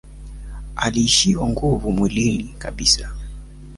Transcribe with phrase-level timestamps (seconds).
[0.75, 3.09] Aliishiwa nguvu mwilini kabisa